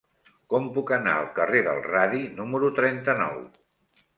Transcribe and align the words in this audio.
Com 0.53 0.69
puc 0.77 0.93
anar 0.95 1.13
al 1.17 1.27
carrer 1.35 1.61
del 1.67 1.81
Radi 1.89 2.25
número 2.41 2.73
trenta-nou? 2.81 3.37